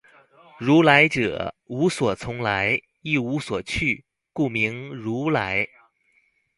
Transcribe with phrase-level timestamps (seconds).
[0.57, 5.69] 如來者，無所從來，亦無所去，故名如來